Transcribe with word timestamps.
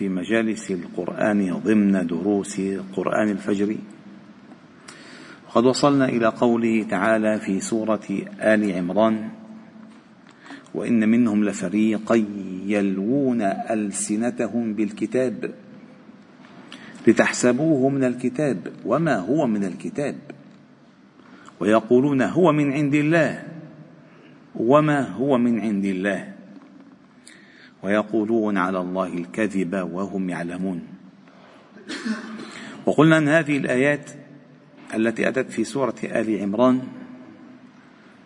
في 0.00 0.08
مجالس 0.08 0.70
القرآن 0.70 1.60
ضمن 1.64 2.06
دروس 2.06 2.60
قرآن 2.96 3.28
الفجر. 3.28 3.76
وقد 5.48 5.64
وصلنا 5.64 6.08
إلى 6.08 6.26
قوله 6.26 6.82
تعالى 6.82 7.38
في 7.38 7.60
سورة 7.60 8.08
آل 8.40 8.72
عمران 8.72 9.28
وإن 10.74 11.08
منهم 11.08 11.44
لفريقا 11.44 12.24
يلوون 12.66 13.42
ألسنتهم 13.42 14.74
بالكتاب 14.74 15.54
لتحسبوه 17.06 17.88
من 17.88 18.04
الكتاب 18.04 18.72
وما 18.84 19.16
هو 19.16 19.46
من 19.46 19.64
الكتاب 19.64 20.16
ويقولون 21.60 22.22
هو 22.22 22.52
من 22.52 22.72
عند 22.72 22.94
الله 22.94 23.42
وما 24.56 25.08
هو 25.08 25.38
من 25.38 25.60
عند 25.60 25.84
الله. 25.84 26.39
ويقولون 27.82 28.58
على 28.58 28.80
الله 28.80 29.06
الكذب 29.06 29.88
وهم 29.92 30.30
يعلمون. 30.30 30.82
وقلنا 32.86 33.18
أن 33.18 33.28
هذه 33.28 33.56
الآيات 33.56 34.10
التي 34.94 35.28
أتت 35.28 35.50
في 35.50 35.64
سورة 35.64 35.94
آل 36.04 36.42
عمران 36.42 36.82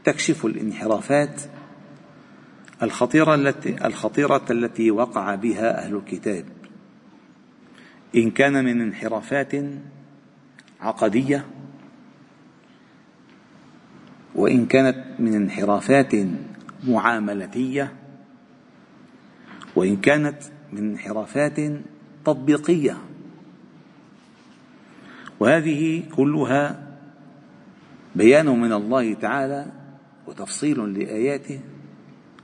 تكشف 0.05 0.47
الانحرافات 0.47 1.43
الخطيرة 2.83 3.34
التي 3.34 3.87
الخطيرة 3.87 4.45
التي 4.51 4.91
وقع 4.91 5.34
بها 5.34 5.84
أهل 5.84 5.97
الكتاب. 5.97 6.45
إن 8.17 8.31
كان 8.31 8.65
من 8.65 8.81
انحرافات 8.81 9.53
عقدية 10.81 11.47
وإن 14.34 14.67
كانت 14.67 15.05
من 15.19 15.34
انحرافات 15.34 16.12
معاملتية 16.84 17.93
وإن 19.77 19.97
كانت 19.97 20.36
من 20.72 20.91
انحرافات 20.91 21.61
تطبيقية. 22.25 22.98
وهذه 25.41 26.03
كلها 26.16 26.89
بيان 28.14 28.47
من 28.47 28.72
الله 28.72 29.14
تعالى 29.14 29.66
وتفصيل 30.27 30.98
لآياته. 30.98 31.61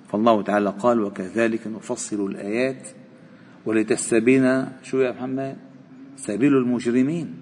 فالله 0.09 0.42
تعالى 0.42 0.70
قال 0.70 1.00
وكذلك 1.00 1.67
نفصل 1.67 2.27
الآيات 2.27 2.89
ولتستبين 3.67 4.69
شو 4.83 5.00
يا 5.00 5.12
محمد؟ 5.12 5.56
سبيل 6.17 6.56
المجرمين. 6.56 7.34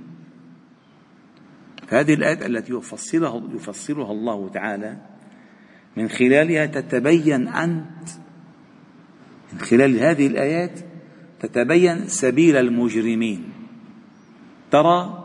فهذه 1.89 2.15
الآيات 2.15 2.47
التي 2.47 2.73
يفصلها 2.73 3.43
يفصلها 3.55 4.13
الله 4.13 4.49
تعالى 4.49 4.97
من 5.97 6.09
خلالها 6.09 6.67
تتبين 6.67 7.49
أنت 7.49 8.09
من 9.53 9.59
خلال 9.59 9.99
هذه 9.99 10.27
الآيات 10.27 10.81
تتبين 11.41 12.09
سبيل 12.09 12.57
المجرمين. 12.57 13.53
ترى 14.71 15.25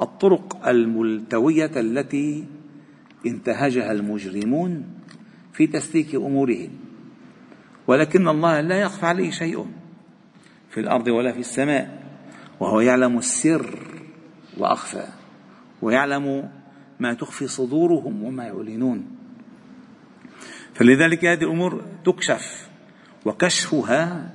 الطرق 0.00 0.68
الملتوية 0.68 1.70
التي 1.76 2.44
انتهجها 3.26 3.92
المجرمون 3.92 4.84
في 5.52 5.66
تسليك 5.66 6.14
أمورهم. 6.14 6.70
ولكن 7.86 8.28
الله 8.28 8.60
لا 8.60 8.80
يخفى 8.80 9.06
عليه 9.06 9.30
شيء 9.30 9.66
في 10.70 10.80
الأرض 10.80 11.08
ولا 11.08 11.32
في 11.32 11.40
السماء 11.40 12.02
وهو 12.60 12.80
يعلم 12.80 13.18
السر 13.18 13.78
وأخفى 14.58 15.06
ويعلم 15.82 16.50
ما 17.00 17.14
تخفي 17.14 17.46
صدورهم 17.46 18.22
وما 18.22 18.44
يعلنون. 18.44 19.06
فلذلك 20.74 21.24
هذه 21.24 21.42
الأمور 21.42 21.82
تكشف 22.04 22.63
وكشفها 23.24 24.30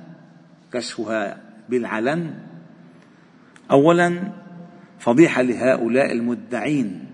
كشفها 0.72 1.40
بالعلن. 1.68 2.34
اولا 3.70 4.32
فضيحة 4.98 5.42
لهؤلاء 5.42 6.12
المدعين 6.12 7.06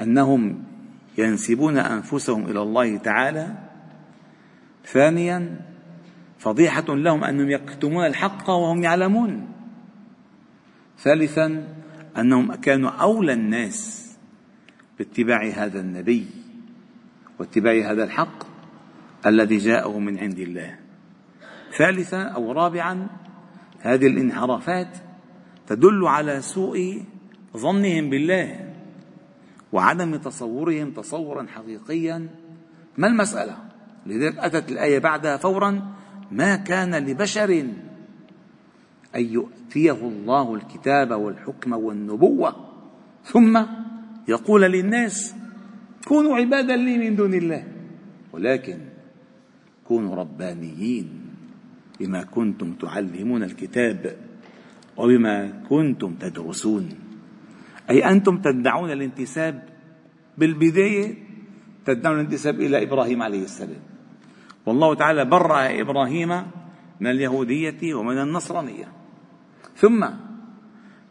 أنهم 0.00 0.64
ينسبون 1.18 1.78
أنفسهم 1.78 2.46
إلى 2.46 2.62
الله 2.62 2.96
تعالى. 2.96 3.54
ثانيا 4.84 5.60
فضيحة 6.38 6.94
لهم 6.94 7.24
أنهم 7.24 7.50
يكتمون 7.50 8.06
الحق 8.06 8.50
وهم 8.50 8.82
يعلمون. 8.82 9.48
ثالثا 10.98 11.68
أنهم 12.18 12.54
كانوا 12.54 12.90
أولى 12.90 13.32
الناس 13.32 14.06
باتباع 14.98 15.48
هذا 15.54 15.80
النبي 15.80 16.26
واتباع 17.38 17.90
هذا 17.92 18.04
الحق. 18.04 18.45
الذي 19.26 19.56
جاءه 19.56 19.98
من 19.98 20.18
عند 20.18 20.38
الله. 20.38 20.78
ثالثا 21.78 22.22
أو 22.22 22.52
رابعا 22.52 23.06
هذه 23.80 24.06
الانحرافات 24.06 24.98
تدل 25.66 26.06
على 26.06 26.42
سوء 26.42 27.02
ظنهم 27.56 28.10
بالله 28.10 28.72
وعدم 29.72 30.16
تصورهم 30.16 30.90
تصورا 30.90 31.46
حقيقيا. 31.46 32.28
ما 32.98 33.06
المسألة؟ 33.06 33.56
لذلك 34.06 34.38
أتت 34.38 34.72
الآية 34.72 34.98
بعدها 34.98 35.36
فورا 35.36 35.96
ما 36.30 36.56
كان 36.56 36.94
لبشر 36.94 37.50
أن 39.16 39.24
يؤتيه 39.24 39.92
الله 39.92 40.54
الكتاب 40.54 41.10
والحكم 41.10 41.72
والنبوة 41.72 42.56
ثم 43.24 43.62
يقول 44.28 44.62
للناس 44.62 45.34
كونوا 46.08 46.36
عبادا 46.36 46.76
لي 46.76 46.98
من 46.98 47.16
دون 47.16 47.34
الله 47.34 47.64
ولكن 48.32 48.78
كونوا 49.88 50.14
ربانيين 50.14 51.08
بما 52.00 52.22
كنتم 52.22 52.72
تعلمون 52.72 53.42
الكتاب 53.42 54.16
وبما 54.96 55.62
كنتم 55.68 56.14
تدرسون. 56.14 56.88
أي 57.90 58.04
أنتم 58.04 58.38
تدعون 58.38 58.90
الانتساب؟ 58.90 59.62
بالبداية 60.38 61.14
تدعون 61.84 62.16
الانتساب 62.16 62.60
إلى 62.60 62.82
إبراهيم 62.82 63.22
عليه 63.22 63.42
السلام. 63.42 63.82
والله 64.66 64.94
تعالى 64.94 65.24
برأ 65.24 65.80
إبراهيم 65.80 66.28
من 67.00 67.10
اليهودية 67.10 67.94
ومن 67.94 68.18
النصرانية. 68.18 68.88
ثم 69.76 70.06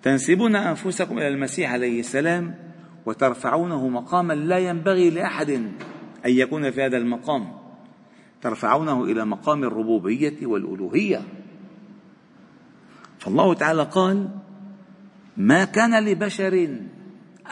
تنسبون 0.01 0.55
أنفسكم 0.55 1.17
إلى 1.17 1.27
المسيح 1.27 1.71
عليه 1.71 1.99
السلام 1.99 2.55
وترفعونه 3.05 3.87
مقاما 3.87 4.33
لا 4.33 4.57
ينبغي 4.57 5.09
لأحد 5.09 5.49
أن 5.49 5.71
يكون 6.25 6.71
في 6.71 6.83
هذا 6.83 6.97
المقام. 6.97 7.64
ترفعونه 8.45 9.03
إلى 9.03 9.25
مقام 9.25 9.63
الربوبية 9.63 10.45
والألوهية. 10.45 11.21
فالله 13.19 13.53
تعالى 13.53 13.83
قال 13.83 14.29
ما 15.37 15.65
كان 15.65 16.05
لبشر 16.05 16.77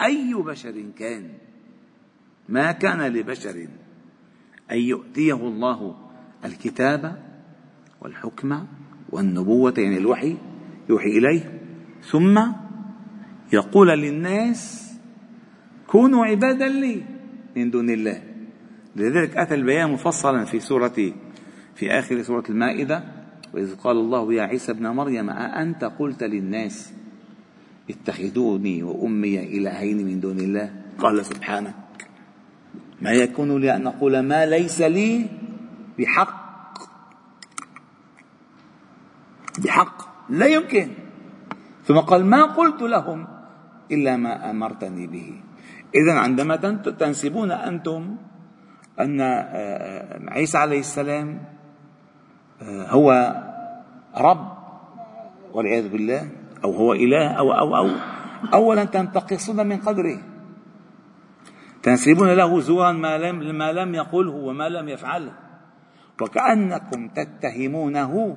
أي 0.02 0.34
بشر 0.34 0.84
كان 0.98 1.30
ما 2.48 2.72
كان 2.72 3.02
لبشر 3.02 3.66
أن 4.70 4.78
يؤتيه 4.78 5.34
الله 5.34 5.96
الكتاب 6.44 7.22
والحكم 8.00 8.66
والنبوة 9.10 9.74
يعني 9.78 9.98
الوحي 9.98 10.36
يوحي 10.88 11.18
إليه. 11.18 11.60
ثم 12.02 12.40
يقول 13.52 13.88
للناس 13.88 14.92
كونوا 15.86 16.26
عبادا 16.26 16.68
لي 16.68 17.02
من 17.56 17.70
دون 17.70 17.90
الله. 17.90 18.33
لذلك 18.96 19.36
أتى 19.36 19.54
البيان 19.54 19.92
مفصلا 19.92 20.44
في 20.44 20.60
سورة 20.60 21.12
في 21.74 21.90
آخر 21.90 22.22
سورة 22.22 22.44
المائدة 22.48 23.04
وإذ 23.54 23.76
قال 23.76 23.96
الله 23.96 24.32
يا 24.34 24.42
عيسى 24.42 24.72
ابن 24.72 24.86
مريم 24.86 25.30
أأنت 25.30 25.84
قلت 25.84 26.22
للناس 26.22 26.92
اتخذوني 27.90 28.82
وأمي 28.82 29.58
إلهين 29.58 30.06
من 30.06 30.20
دون 30.20 30.38
الله؟ 30.38 30.72
قال 30.98 31.24
سبحانك. 31.24 31.74
ما 33.02 33.10
يكون 33.10 33.60
لي 33.60 33.76
أن 33.76 33.86
أقول 33.86 34.20
ما 34.20 34.46
ليس 34.46 34.80
لي 34.80 35.26
بحق؟ 35.98 36.78
بحق. 39.58 39.96
لا 40.30 40.46
يمكن. 40.46 40.88
ثم 41.84 41.98
قال 41.98 42.26
ما 42.26 42.42
قلت 42.42 42.82
لهم 42.82 43.26
إلا 43.90 44.16
ما 44.16 44.50
أمرتني 44.50 45.06
به. 45.06 45.40
إذا 45.94 46.12
عندما 46.18 46.56
تنسبون 46.98 47.50
أنتم 47.50 48.16
أن 49.00 49.20
آه، 49.20 49.26
آه، 49.26 50.30
عيسى 50.30 50.58
عليه 50.58 50.78
السلام 50.78 51.44
آه، 52.62 52.86
هو 52.90 53.34
رب 54.16 54.54
والعياذ 55.52 55.88
بالله 55.88 56.30
أو 56.64 56.72
هو 56.72 56.92
إله 56.92 57.26
أو 57.26 57.52
أو 57.52 57.76
أو 57.76 57.90
أولا 58.54 58.84
تنتقصون 58.84 59.66
من 59.66 59.76
قدره. 59.80 60.18
تنسبون 61.82 62.30
له 62.30 62.60
زورا 62.60 62.92
ما 62.92 63.18
لم 63.18 63.58
ما 63.58 63.72
لم 63.72 63.94
يقله 63.94 64.32
وما 64.32 64.68
لم 64.68 64.88
يفعله. 64.88 65.32
وكأنكم 66.20 67.08
تتهمونه 67.08 68.36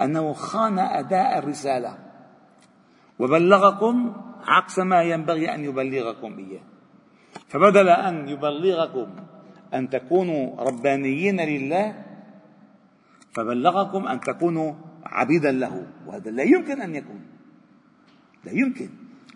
أنه 0.00 0.32
خان 0.32 0.78
أداء 0.78 1.38
الرسالة. 1.38 1.98
وبلغكم 3.18 4.12
عكس 4.46 4.78
ما 4.78 5.02
ينبغي 5.02 5.54
أن 5.54 5.64
يبلغكم 5.64 6.38
إياه. 6.38 6.62
فبدل 7.48 7.88
أن 7.88 8.28
يبلغكم 8.28 9.06
أن 9.78 9.90
تكونوا 9.90 10.60
ربانيين 10.60 11.40
لله 11.40 12.04
فبلغكم 13.32 14.08
أن 14.08 14.20
تكونوا 14.20 14.72
عبيدا 15.04 15.52
له 15.52 15.86
وهذا 16.06 16.30
لا 16.30 16.42
يمكن 16.42 16.80
أن 16.80 16.94
يكون. 16.94 17.20
لا 18.44 18.52
يمكن. 18.52 18.88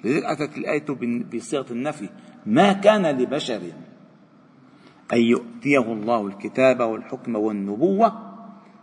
لذلك 0.04 0.24
أتت 0.24 0.58
الآية 0.58 0.86
بصيغة 1.34 1.72
النفي 1.72 2.08
ما 2.46 2.72
كان 2.72 3.06
لبشر 3.06 3.60
أن 5.12 5.20
يؤتيه 5.20 5.92
الله 5.92 6.26
الكتاب 6.26 6.80
والحكم 6.80 7.36
والنبوة 7.36 8.30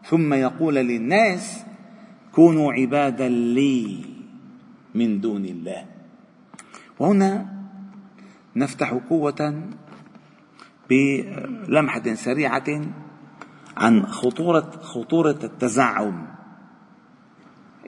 ثم 0.03 0.33
يقول 0.33 0.75
للناس 0.75 1.65
كونوا 2.31 2.73
عبادا 2.73 3.29
لي 3.29 4.05
من 4.95 5.21
دون 5.21 5.45
الله 5.45 5.85
وهنا 6.99 7.57
نفتح 8.55 8.93
قوة 8.93 9.63
بلمحة 10.89 12.13
سريعة 12.13 12.81
عن 13.77 14.05
خطورة 14.05 14.71
خطورة 14.81 15.39
التزعم. 15.43 16.27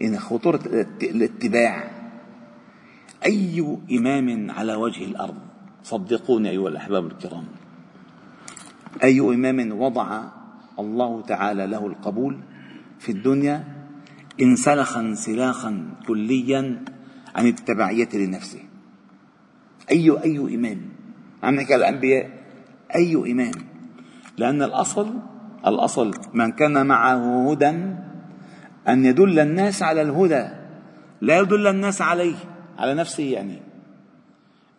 إن 0.02 0.20
خطورة 0.20 0.60
الاتباع. 1.04 1.92
أي 3.26 3.78
إمام 3.92 4.52
على 4.52 4.76
وجه 4.76 5.06
الأرض؟ 5.06 5.36
صدقوني 5.84 6.50
أيها 6.50 6.70
الأحباب 6.70 7.06
الكرام. 7.08 7.46
أي 9.04 9.20
إمام 9.20 9.72
وضع 9.82 10.24
الله 10.80 11.22
تعالى 11.22 11.68
له 11.68 11.88
القبول 11.88 12.40
في 13.00 13.12
الدنيا 13.12 13.64
انسلخ 14.42 14.98
انسلاخا 14.98 15.96
كليا 16.08 16.86
عن 17.36 17.48
التبعية 17.48 18.10
لنفسه. 18.14 18.60
أي 19.92 20.24
أي 20.24 20.56
إمام. 20.56 20.82
عم 21.44 21.56
نحكي 21.56 21.76
الأنبياء 21.76 22.39
أي 22.96 23.32
إمام 23.32 23.52
لأن 24.38 24.64
الأصل 24.64 25.14
الأصل 25.68 26.12
من 26.34 26.52
كان 26.52 26.86
معه 26.86 27.52
هدى 27.52 27.70
أن 28.88 29.06
يدل 29.06 29.40
الناس 29.40 29.84
على 29.84 30.02
الهدى 30.02 30.48
لا 31.22 31.40
يدل 31.40 31.68
الناس 31.68 32.02
عليه 32.02 32.36
على 32.78 32.94
نفسه 32.94 33.24
يعني. 33.24 33.60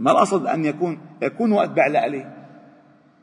ما 0.01 0.11
الأصل 0.11 0.47
أن 0.47 0.65
يكون 0.65 0.99
يكونوا 1.23 1.65
أتباع 1.65 1.87
لأليه 1.87 2.37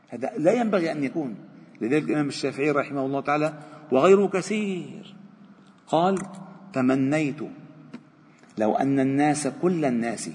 هذا 0.08 0.30
لا 0.38 0.52
ينبغي 0.52 0.92
أن 0.92 1.04
يكون. 1.04 1.34
لذلك 1.80 2.04
الإمام 2.04 2.28
الشافعي 2.28 2.70
رحمه 2.70 3.06
الله 3.06 3.20
تعالى 3.20 3.52
وغيره 3.92 4.26
كثير 4.26 5.14
قال 5.86 6.18
تمنيت 6.72 7.40
لو 8.58 8.74
أن 8.76 9.00
الناس 9.00 9.48
كل 9.62 9.84
الناس 9.84 10.30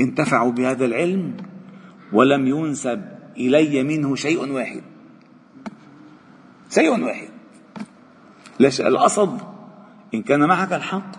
انتفعوا 0.00 0.52
بهذا 0.52 0.84
العلم 0.84 1.36
ولم 2.12 2.46
ينسب 2.46 3.19
إلي 3.36 3.82
منه 3.82 4.14
شيء 4.14 4.52
واحد. 4.52 4.82
شيء 6.70 7.04
واحد. 7.04 7.28
ليش؟ 8.60 8.80
الأصل 8.80 9.38
إن 10.14 10.22
كان 10.22 10.48
معك 10.48 10.72
الحق 10.72 11.12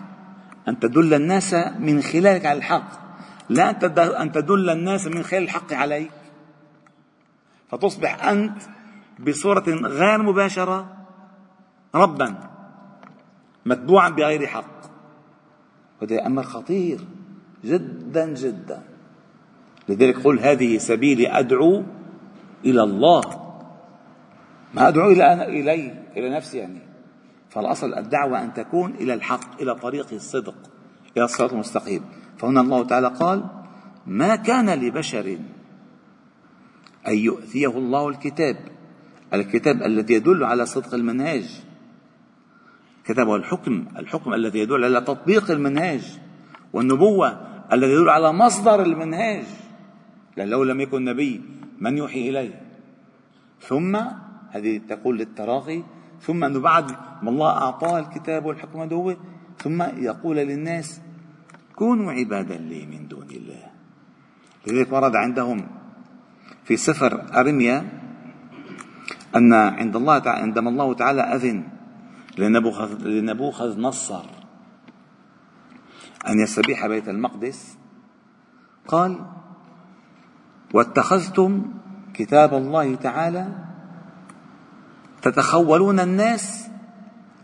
أن 0.68 0.78
تدل 0.78 1.14
الناس 1.14 1.54
من 1.78 2.02
خلالك 2.02 2.46
على 2.46 2.58
الحق 2.58 3.02
لا 3.48 3.70
أن 4.22 4.32
تدل 4.32 4.70
الناس 4.70 5.06
من 5.06 5.22
خلال 5.22 5.42
الحق 5.42 5.72
عليك. 5.72 6.10
فتصبح 7.68 8.24
أنت 8.24 8.62
بصورة 9.26 9.64
غير 9.68 10.22
مباشرة 10.22 10.96
ربا 11.94 12.34
متبوعا 13.66 14.08
بغير 14.08 14.46
حق. 14.46 14.82
وهذا 16.02 16.26
أمر 16.26 16.42
خطير 16.42 17.00
جدا 17.64 18.34
جدا. 18.34 18.82
لذلك 19.88 20.24
قل 20.24 20.40
هذه 20.40 20.78
سبيلي 20.78 21.38
أدعو 21.38 21.82
إلى 22.64 22.82
الله. 22.82 23.22
ما 24.74 24.88
أدعو 24.88 25.10
إلى 25.10 25.32
أنا 25.32 25.48
إلي 25.48 25.94
إلى 26.16 26.30
نفسي 26.30 26.58
يعني. 26.58 26.80
فالأصل 27.50 27.94
الدعوة 27.94 28.42
أن 28.42 28.54
تكون 28.54 28.94
إلى 28.94 29.14
الحق 29.14 29.62
إلى 29.62 29.74
طريق 29.74 30.06
الصدق 30.12 30.54
إلى 31.16 31.24
الصراط 31.24 31.52
المستقيم. 31.52 32.04
فهنا 32.38 32.60
الله 32.60 32.84
تعالى 32.84 33.08
قال 33.08 33.44
ما 34.06 34.36
كان 34.36 34.70
لبشر 34.70 35.38
أن 37.08 37.16
يؤتيه 37.16 37.78
الله 37.78 38.08
الكتاب. 38.08 38.56
الكتاب 39.34 39.82
الذي 39.82 40.14
يدل 40.14 40.44
على 40.44 40.66
صدق 40.66 40.94
المنهاج. 40.94 41.64
كتبه 43.04 43.36
الحكم 43.36 43.86
الحكم 43.98 44.34
الذي 44.34 44.58
يدل 44.58 44.84
على 44.84 45.00
تطبيق 45.00 45.50
المنهاج. 45.50 46.18
والنبوة 46.72 47.40
الذي 47.72 47.92
يدل 47.92 48.08
على 48.08 48.32
مصدر 48.32 48.82
المنهاج. 48.82 49.44
لأن 50.36 50.48
لو 50.48 50.64
لم 50.64 50.80
يكن 50.80 51.04
نبي. 51.04 51.40
من 51.82 51.98
يوحي 51.98 52.28
إليه 52.28 52.62
ثم 53.60 53.96
هذه 54.50 54.80
تقول 54.88 55.18
للتراخي 55.18 55.82
ثم 56.20 56.44
أنه 56.44 56.60
بعد 56.60 56.90
ما 57.22 57.30
الله 57.30 57.50
أعطاه 57.50 57.98
الكتاب 57.98 58.44
والحكم 58.46 58.78
والنبوة 58.78 59.16
ثم 59.58 59.82
يقول 59.82 60.36
للناس 60.36 61.00
كونوا 61.74 62.12
عبادا 62.12 62.56
لي 62.56 62.86
من 62.86 63.08
دون 63.08 63.26
الله. 63.30 63.64
لذلك 64.66 64.92
ورد 64.92 65.16
عندهم 65.16 65.66
في 66.64 66.76
سفر 66.76 67.34
أرميا 67.34 67.78
أن 69.36 69.52
عند 69.52 69.96
الله 69.96 70.18
تعالى 70.18 70.42
عندما 70.42 70.70
الله 70.70 70.94
تعالى 70.94 71.22
أذن 71.22 71.68
لنبوخذ 73.04 73.80
نصر 73.80 74.24
أن 76.28 76.38
يستبيح 76.38 76.86
بيت 76.86 77.08
المقدس 77.08 77.78
قال 78.88 79.41
واتخذتم 80.72 81.62
كتاب 82.14 82.54
الله 82.54 82.94
تعالى 82.94 83.48
تتخولون 85.22 86.00
الناس 86.00 86.68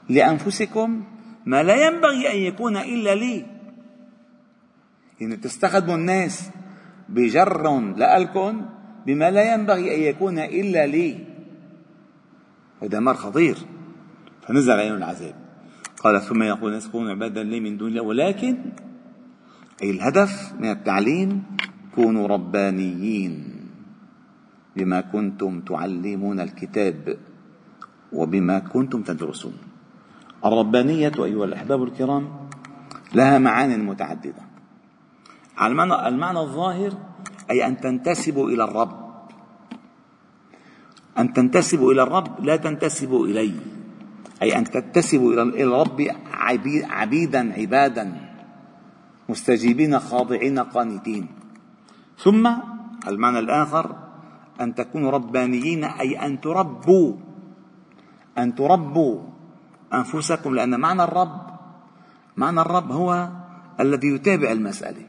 لأنفسكم 0.09 1.05
ما 1.47 1.63
لا 1.63 1.87
ينبغي 1.87 2.33
أن 2.33 2.37
يكون 2.37 2.77
إلا 2.77 3.15
لي. 3.15 3.47
يعني 5.21 5.37
تستخدموا 5.37 5.95
الناس 5.95 6.51
بجر 7.09 7.81
لألكم 7.97 8.67
بما 9.07 9.31
لا 9.31 9.55
ينبغي 9.55 9.95
أن 9.95 10.01
يكون 10.01 10.39
إلا 10.39 10.87
لي. 10.87 11.27
هذا 12.83 12.99
أمر 12.99 13.15
خطير. 13.15 13.59
فنزل 14.47 14.73
عليهم 14.73 14.97
العذاب. 14.97 15.35
قال 16.05 16.21
ثم 16.21 16.43
يقول 16.43 16.69
الناس 16.69 16.89
كونوا 16.89 17.11
عبادا 17.11 17.43
لي 17.43 17.61
من 17.61 17.77
دون 17.77 17.89
الله 17.89 18.03
ولكن 18.03 18.57
أي 19.83 19.91
الهدف 19.91 20.53
من 20.61 20.71
التعليم 20.71 21.43
كونوا 21.99 22.27
ربانيين 22.31 23.35
بما 24.79 25.01
كنتم 25.11 25.67
تعلمون 25.67 26.39
الكتاب 26.41 27.19
وبما 28.15 28.59
كنتم 28.71 29.03
تدرسون. 29.03 29.57
الربانية 30.39 31.13
أيها 31.19 31.45
الأحباب 31.45 31.83
الكرام 31.83 32.25
لها 33.15 33.39
معان 33.39 33.83
متعددة. 33.83 34.43
المعنى, 35.59 36.09
المعنى 36.09 36.41
الظاهر 36.41 36.93
أي 37.51 37.67
أن 37.67 37.75
تنتسبوا 37.83 38.47
إلى 38.51 38.65
الرب. 38.65 38.95
أن 41.19 41.33
تنتسبوا 41.35 41.93
إلى 41.93 42.03
الرب 42.03 42.45
لا 42.47 42.57
تنتسبوا 42.57 43.27
إليه 43.27 43.59
أي 44.43 44.55
أن 44.55 44.65
تنتسبوا 44.71 45.33
إلى 45.35 45.67
الرب 45.67 45.99
عبيدا 46.87 47.43
عبادا. 47.59 48.07
مستجيبين 49.29 49.99
خاضعين 49.99 50.59
قانتين. 50.59 51.38
ثم 52.19 52.51
المعنى 53.09 53.39
الآخر 53.39 53.97
أن 54.61 54.75
تكونوا 54.75 55.11
ربانيين 55.11 55.85
أي 55.85 56.27
أن 56.27 56.41
تربوا 56.41 57.15
أن 58.39 58.55
تربوا 58.55 59.21
أنفسكم 59.95 60.55
لأن 60.55 60.81
معنى 60.81 61.05
الرب 61.05 61.41
معنى 62.37 62.61
الرب 62.61 62.93
هو 62.93 63.29
الذي 63.81 64.09
يتابع 64.09 64.53
المسألة. 64.53 65.03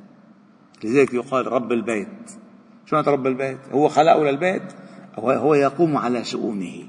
لذلك 0.83 1.13
يقال 1.13 1.47
رب 1.47 1.71
البيت. 1.71 2.31
شو 2.85 2.95
معنى 2.95 3.07
رب 3.07 3.27
البيت؟ 3.27 3.59
هو 3.71 3.87
خلقه 3.87 4.23
للبيت 4.23 4.73
هو 5.19 5.53
يقوم 5.53 5.97
على 5.97 6.23
شؤونه. 6.23 6.83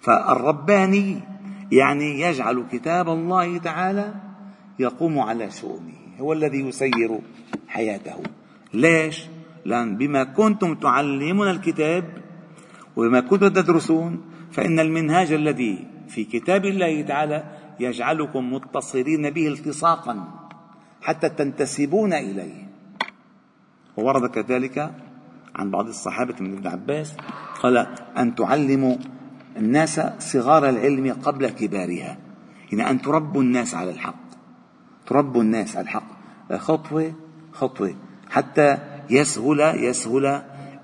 فالرباني 0.00 1.20
يعني 1.72 2.20
يجعل 2.20 2.64
كتاب 2.72 3.08
الله 3.08 3.58
تعالى 3.58 4.14
يقوم 4.78 5.18
على 5.18 5.50
شؤونه 5.50 5.94
هو 6.20 6.32
الذي 6.32 6.60
يسير 6.60 7.20
حياته. 7.68 8.22
ليش؟ 8.74 9.26
لأن 9.64 9.96
بما 9.96 10.24
كنتم 10.24 10.74
تعلمون 10.74 11.50
الكتاب 11.50 12.04
وبما 12.96 13.20
كنتم 13.20 13.48
تدرسون 13.48 14.20
فإن 14.52 14.80
المنهاج 14.80 15.32
الذي 15.32 15.86
في 16.08 16.24
كتاب 16.24 16.64
الله 16.64 17.02
تعالى 17.02 17.44
يجعلكم 17.80 18.52
متصلين 18.52 19.30
به 19.30 19.48
التصاقا 19.48 20.14
حتى 21.02 21.28
تنتسبون 21.28 22.12
إليه. 22.12 22.68
وورد 23.96 24.30
كذلك 24.30 24.94
عن 25.54 25.70
بعض 25.70 25.86
الصحابة 25.86 26.34
من 26.40 26.52
ابن 26.52 26.66
عباس 26.66 27.16
قال 27.62 27.76
أن 28.18 28.34
تعلموا 28.34 28.96
الناس 29.56 30.00
صغار 30.18 30.68
العلم 30.68 31.12
قبل 31.12 31.48
كبارها. 31.48 32.18
يعني 32.72 32.90
أن 32.90 33.02
تربوا 33.02 33.42
الناس 33.42 33.74
على 33.74 33.90
الحق. 33.90 34.24
تربوا 35.06 35.42
الناس 35.42 35.76
على 35.76 35.84
الحق. 35.84 36.08
خطوة 36.56 37.14
خطوة. 37.52 37.94
حتى 38.30 38.78
يسهل 39.10 39.60
يسهل 39.60 40.42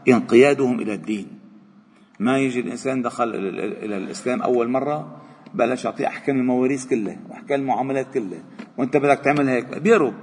انقيادهم 0.09 0.81
إلى 0.81 0.95
الدين. 0.95 1.27
ما 2.21 2.39
يجي 2.39 2.61
الإنسان 2.61 3.03
دخل 3.03 3.29
إلى 3.85 3.97
الإسلام 3.97 4.43
أول 4.43 4.69
مرة 4.69 5.21
بلش 5.55 5.85
يعطيه 5.85 6.07
أحكام 6.07 6.37
المواريث 6.37 6.87
كلها 6.87 7.19
وأحكام 7.29 7.61
المعاملات 7.61 8.15
كلها. 8.15 8.43
وأنت 8.79 8.97
بدك 8.97 9.19
تعمل 9.19 9.49
هيك 9.49 9.79
بيهرب. 9.79 10.15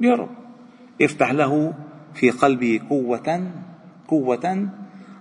بيهرب. 0.00 0.28
افتح 1.02 1.32
له 1.32 1.74
في 2.14 2.30
قلبه 2.30 2.80
قوة 2.90 3.52
قوة 4.08 4.68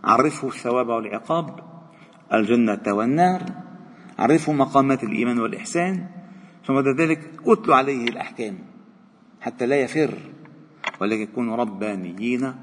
عرفه 0.04 0.48
الثواب 0.48 0.88
والعقاب. 0.88 1.60
الجنة 2.34 2.84
والنار 2.88 3.42
عرفه 4.20 4.54
مقامات 4.54 5.04
الإيمان 5.04 5.40
والإحسان. 5.40 6.08
ثم 6.66 6.74
بعد 6.74 7.00
ذلك 7.00 7.20
أتلو 7.46 7.74
عليه 7.74 8.04
الأحكام 8.04 8.58
حتى 9.42 9.66
لا 9.66 9.76
يفر. 9.76 10.14
ولكن 11.02 11.22
يكونوا 11.22 11.56
ربانيين 11.56 12.54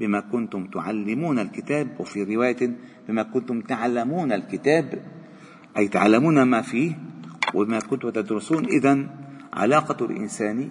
بما 0.00 0.20
كنتم 0.20 0.66
تعلمون 0.66 1.38
الكتاب 1.38 2.00
وفي 2.00 2.22
رواية 2.24 2.76
بما 3.08 3.22
كنتم 3.22 3.60
تعلمون 3.60 4.32
الكتاب 4.32 5.02
أي 5.76 5.88
تعلمون 5.88 6.42
ما 6.42 6.62
فيه 6.62 6.98
وما 7.54 7.78
كنتم 7.78 8.10
تدرسون. 8.10 8.64
إذا 8.64 9.06
علاقة 9.52 10.04
الإنسان 10.04 10.68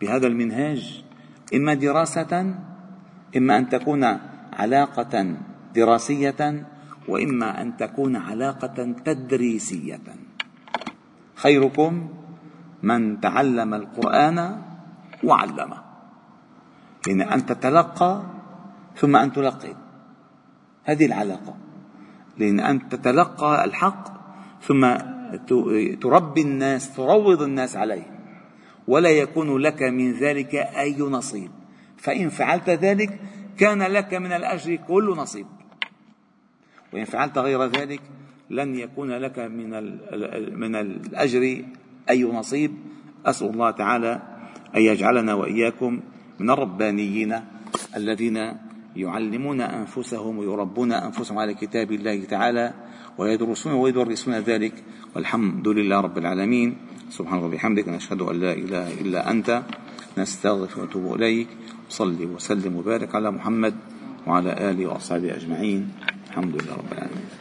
بهذا 0.00 0.26
المنهاج 0.26 1.04
إما 1.54 1.74
دراسة 1.74 2.54
إما 3.36 3.58
أن 3.58 3.68
تكون 3.68 4.04
علاقة 4.52 5.36
دراسية 5.74 6.66
وإما 7.08 7.62
أن 7.62 7.76
تكون 7.76 8.16
علاقة 8.16 8.94
تدريسية. 9.04 10.06
خيركم 11.34 12.08
من 12.82 13.20
تعلم 13.20 13.74
القرآن 13.74 14.38
وعلمه. 15.24 15.83
يعني 17.06 17.34
أن 17.34 17.46
تتلقى 17.46 18.22
ثم 18.96 19.16
أن 19.16 19.32
تلقن 19.32 19.74
هذه 20.84 21.06
العلاقة. 21.06 21.56
لأن 22.38 22.60
أن 22.60 22.88
تتلقى 22.88 23.64
الحق 23.64 24.08
ثم 24.62 24.96
تربي 26.00 26.40
الناس 26.40 26.96
تروض 26.96 27.42
الناس 27.42 27.76
عليه. 27.76 28.14
ولا 28.88 29.10
يكون 29.10 29.58
لك 29.58 29.82
من 29.82 30.12
ذلك 30.12 30.54
أي 30.54 30.98
نصيب. 30.98 31.50
فإن 31.96 32.28
فعلت 32.28 32.70
ذلك 32.70 33.20
كان 33.58 33.82
لك 33.82 34.14
من 34.14 34.32
الأجر 34.32 34.76
كل 34.76 35.14
نصيب. 35.16 35.46
وإن 36.92 37.04
فعلت 37.04 37.38
غير 37.38 37.64
ذلك 37.64 38.00
لن 38.50 38.74
يكون 38.74 39.10
لك 39.10 39.38
من 39.38 39.70
من 40.58 40.74
الأجر 40.76 41.64
أي 42.10 42.24
نصيب. 42.24 42.72
أسأل 43.26 43.50
الله 43.50 43.70
تعالى 43.70 44.22
أن 44.76 44.80
يجعلنا 44.80 45.34
وإياكم 45.34 46.00
من 46.40 46.50
الربانيين 46.50 47.32
الذين 47.96 48.38
يعلمون 48.96 49.60
أنفسهم 49.60 50.38
ويربون 50.38 50.92
أنفسهم 50.92 51.38
على 51.38 51.54
كتاب 51.54 51.92
الله 51.92 52.24
تعالى 52.24 52.66
ويدرسون 53.18 53.72
ويدرسون 53.72 54.34
ذلك. 54.34 54.74
والحمد 55.14 55.68
لله 55.68 56.00
رب 56.00 56.18
العالمين. 56.18 56.76
سبحان 57.10 57.38
الله 57.38 57.46
وبحمدك 57.46 57.88
نشهد 57.88 58.22
أن 58.22 58.36
لا 58.40 58.52
إله 58.52 58.86
إلا 59.00 59.30
أنت 59.30 59.62
نستغفر 60.18 60.80
ونتوب 60.80 61.14
إليك. 61.14 61.48
صلي 61.90 62.26
وسلم 62.26 62.76
وبارك 62.76 63.14
على 63.14 63.30
محمد 63.30 63.74
وعلى 64.26 64.70
آله 64.70 64.86
وأصحابه 64.86 65.34
أجمعين. 65.34 65.82
الحمد 66.30 66.62
لله 66.62 66.74
رب 66.74 66.92
العالمين. 66.92 67.33